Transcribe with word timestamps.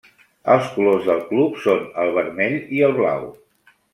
Els 0.53 0.69
colors 0.77 1.03
del 1.09 1.19
club 1.27 1.59
són 1.67 1.85
el 2.05 2.11
vermell 2.17 2.57
i 2.79 2.83
el 2.91 2.99
blau. 3.03 3.31